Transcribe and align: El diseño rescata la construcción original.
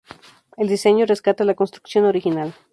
El 0.57 0.67
diseño 0.67 1.05
rescata 1.05 1.43
la 1.43 1.53
construcción 1.53 2.05
original. 2.05 2.55